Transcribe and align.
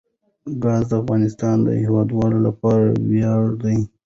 ګاز 0.63 0.83
د 0.89 0.91
افغانستان 1.01 1.57
د 1.63 1.67
هیوادوالو 1.83 2.39
لپاره 2.47 2.85
ویاړ 3.09 3.43
دی. 3.63 3.77